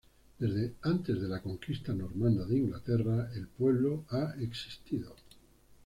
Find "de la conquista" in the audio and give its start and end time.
1.21-1.93